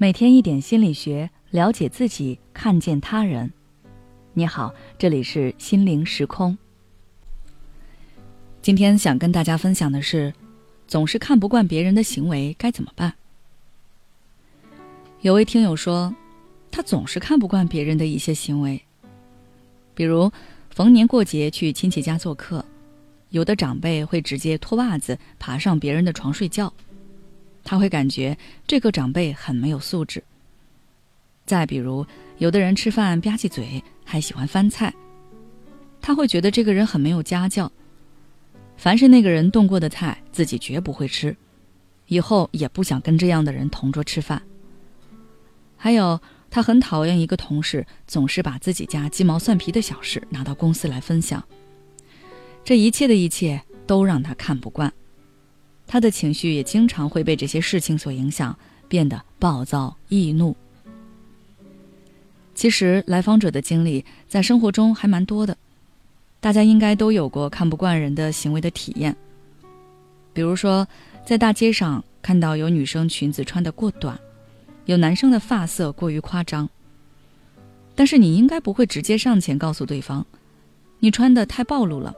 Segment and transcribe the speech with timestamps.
[0.00, 3.52] 每天一点心理学，了解自己，看见他人。
[4.32, 6.56] 你好，这里是心灵时空。
[8.62, 10.32] 今天想跟大家分享的是，
[10.86, 13.12] 总是看不惯别人的行为该怎么办？
[15.22, 16.14] 有位听友说，
[16.70, 18.80] 他总是看不惯别人的一些行为，
[19.96, 20.30] 比如
[20.70, 22.64] 逢年过节去亲戚家做客，
[23.30, 26.72] 有的长辈会直接脱袜子爬上别人的床睡觉。
[27.68, 28.34] 他会感觉
[28.66, 30.24] 这个长辈很没有素质。
[31.44, 32.06] 再比如，
[32.38, 34.94] 有的人吃饭吧唧嘴，还喜欢翻菜，
[36.00, 37.70] 他会觉得这个人很没有家教。
[38.78, 41.36] 凡是那个人动过的菜，自己绝不会吃，
[42.06, 44.40] 以后也不想跟这样的人同桌吃饭。
[45.76, 51.44] 还有，他很讨厌一个同事总是把自己家鸡毛蒜皮的小事拿到公司来分享，
[52.64, 54.90] 这一切的一切都让他看不惯。
[55.88, 58.56] 他的情绪也经常会被这些事情所影响，
[58.86, 60.54] 变得暴躁易怒。
[62.54, 65.56] 其实来访者的经历在生活中还蛮多的，
[66.40, 69.16] 大家应该都有过看不惯人的行为的体验。
[70.34, 70.86] 比如说，
[71.24, 74.18] 在大街上看到有女生裙子穿得过短，
[74.84, 76.68] 有男生的发色过于夸张，
[77.94, 80.26] 但是你应该不会直接上前告诉对方
[81.00, 82.14] ：“你穿的太暴露了，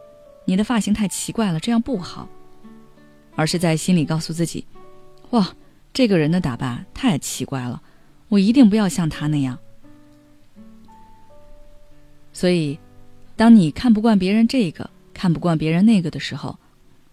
[0.47, 2.29] 你的发型太奇怪了，这样不好。”
[3.41, 4.67] 而是在心里告诉自己
[5.33, 5.49] ：“哇，
[5.95, 7.81] 这个人的打扮太奇怪了，
[8.29, 9.59] 我一定不要像他那样。”
[12.35, 12.79] 所以，
[13.37, 16.59] 当你看不惯别人这个，看不惯别人那个的时候，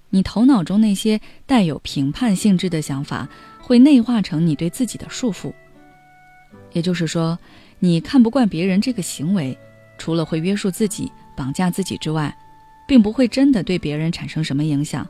[0.10, 3.30] 你头脑中那些带有评判性质的想法
[3.62, 5.54] 会内化成你对自己的束缚。
[6.74, 7.40] 也就是说，
[7.80, 9.58] 你看不惯别人这个行为，
[9.98, 12.38] 除了会约束自己、绑架自己之外，
[12.86, 15.08] 并不会真的对别人产生什么影响。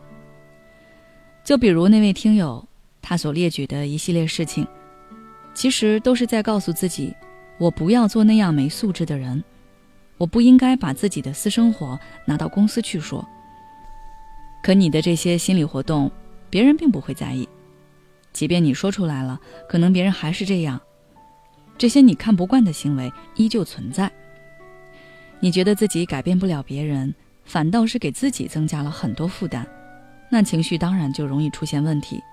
[1.48, 2.68] 就比如那位听友，
[3.02, 4.68] 他所列举的一系列事情，
[5.54, 7.16] 其实都是在告诉自己：
[7.58, 9.42] 我不要做那样没素质的人，
[10.18, 13.26] 我不应该把自己的私生活拿到公司去说。
[14.62, 16.12] 可你的这些心理活动，
[16.50, 17.48] 别人并不会在意，
[18.34, 20.78] 即便你说出来了，可能别人还是这样。
[21.78, 24.12] 这些你看不惯的行为依旧存在。
[25.40, 27.16] 你觉得自己改变不了别人，
[27.46, 29.66] 反倒是给自己增加了很多负担。
[30.30, 32.24] 那情绪当然就容易出现问题。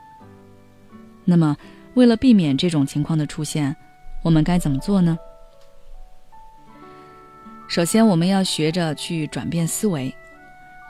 [1.25, 1.56] 那么，
[1.94, 3.75] 为了避免这种情况的出现，
[4.22, 5.16] 我们该怎么做呢？
[7.66, 10.15] 首先，我们要学着去转变思维，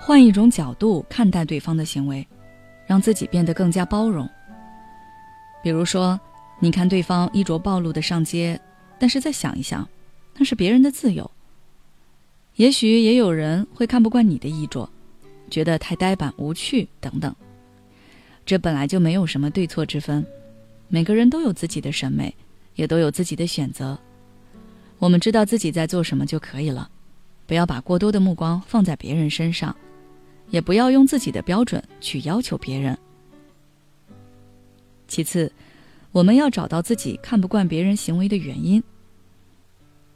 [0.00, 2.26] 换一种角度看待对方的行为，
[2.86, 4.28] 让自己变得更加包容。
[5.62, 6.18] 比如说，
[6.58, 8.60] 你看对方衣着暴露的上街，
[8.98, 9.88] 但是再想一想，
[10.36, 11.30] 那是别人的自由。
[12.56, 14.88] 也许也有人会看不惯你的衣着。
[15.50, 17.34] 觉得太呆板无趣等等，
[18.44, 20.24] 这本来就没有什么对错之分，
[20.88, 22.34] 每个人都有自己的审美，
[22.74, 23.98] 也都有自己的选择。
[24.98, 26.90] 我们知道自己在做什么就可以了，
[27.46, 29.74] 不要把过多的目光放在别人身上，
[30.50, 32.96] 也不要用自己的标准去要求别人。
[35.06, 35.52] 其次，
[36.10, 38.82] 我们要找到自己看不惯别人行为的原因。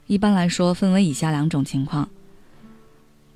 [0.07, 2.09] 一般来说，分为以下两种情况。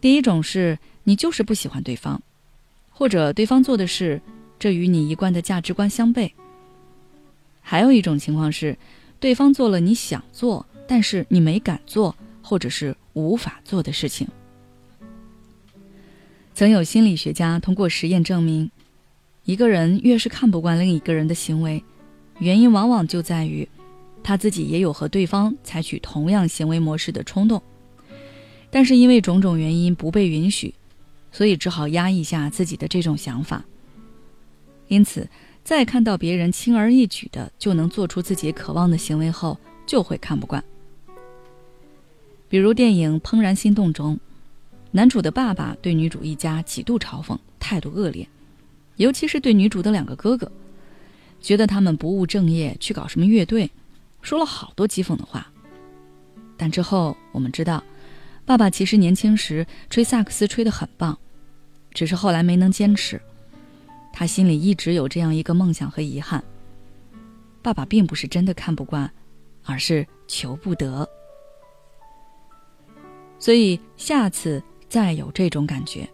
[0.03, 0.77] 第一种是。
[1.05, 2.21] 你就是不喜欢对方，
[2.89, 4.21] 或者对方做的事，
[4.57, 6.31] 这与你一贯的价值观相悖。
[7.59, 8.77] 还有一种情况是，
[9.19, 14.25] 对方做了你想做但是你没敢做，或者是无法做的事情。
[16.55, 18.71] 曾有心理学家通过实验证明，
[19.43, 21.83] 一个人越是看不惯另一个人的行为，
[22.39, 23.67] 原因往往就在于
[24.23, 27.61] 他自己也有和对方采取同样行为模式的冲动，
[28.73, 30.73] 但是因为种种原因不被允许。
[31.35, 33.65] 所以只好压抑下自己的这种想法。
[34.87, 35.27] 因此，
[35.63, 39.57] 在看到别人轻而易举的就能做出自己渴望的行为后，
[39.87, 40.63] 就会看不惯。
[42.47, 44.19] 比如电影《怦然心动》中，
[44.91, 48.29] 男主的爸爸对女主一家几度嘲讽，态度恶劣，
[48.97, 50.51] 尤其是对女主的两个哥哥，
[51.41, 53.71] 觉得他们不务正业，去搞什么乐队，
[54.21, 55.51] 说了好多讥讽的话。
[56.55, 57.83] 但之后我们知道，
[58.45, 61.17] 爸爸其实年轻时吹萨克斯吹得很棒。
[61.93, 63.21] 只是后来没能坚持，
[64.11, 66.43] 他心里一直有这样一个梦想和遗憾。
[67.61, 69.07] 爸爸并不是真的看不惯，
[69.63, 71.07] 而是求不得。
[73.37, 76.09] 所以下次再有这种感觉，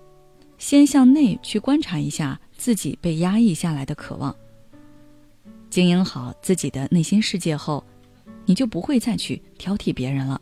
[0.58, 4.36] 先向内去观察一下自己被压抑下来的渴望，
[5.70, 7.82] 经营好自己的内心世界后，
[8.46, 10.42] 你就不会再去挑剔别人了。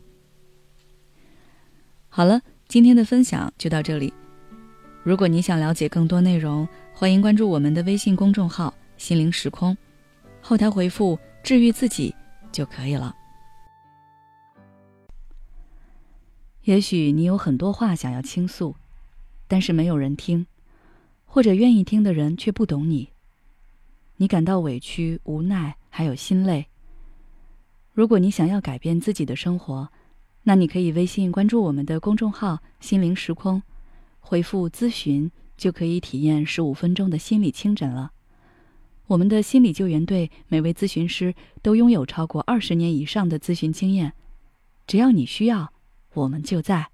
[2.18, 4.12] 好了，今天的分享就到这里。
[5.04, 9.78] 如果你想了解更多内容，欢迎关注我们的微信公众号“心灵时空”，
[10.42, 12.12] 后台回复“治愈自己”
[12.50, 13.14] 就可以了。
[16.64, 18.74] 也许你有很多话想要倾诉，
[19.46, 20.44] 但是没有人听，
[21.24, 23.10] 或者愿意听的人却不懂你。
[24.16, 26.66] 你感到委屈、无奈，还有心累。
[27.92, 29.88] 如果你想要改变自己的生活，
[30.48, 33.62] 那你可以微信关注我们的公众号“心灵时空”，
[34.18, 38.12] 回复“咨询”就可以体验十五分钟的心理清诊了。
[39.08, 44.14] 我们的心理救援队每位咨询师都拥有超过二十年以上的咨询经验，
[44.86, 45.70] 只要你需要。
[46.14, 46.88] 我们就在。